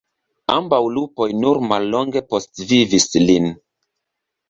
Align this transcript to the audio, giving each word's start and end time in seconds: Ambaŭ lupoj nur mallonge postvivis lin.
Ambaŭ 0.53 0.79
lupoj 0.95 1.27
nur 1.43 1.61
mallonge 1.73 2.25
postvivis 2.35 3.09
lin. 3.29 3.51